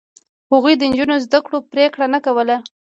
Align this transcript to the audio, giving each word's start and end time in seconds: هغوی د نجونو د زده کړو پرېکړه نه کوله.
هغوی 0.51 0.73
د 0.77 0.81
نجونو 0.89 1.15
د 1.17 1.21
زده 1.25 1.39
کړو 1.45 1.57
پرېکړه 1.71 2.05
نه 2.13 2.19
کوله. 2.25 2.57